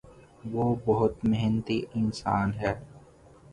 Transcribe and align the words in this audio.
وہ 0.45 0.75
بہت 0.85 1.25
محنتی 1.25 1.79
انسان 1.93 2.53
ہے۔ 2.53 2.73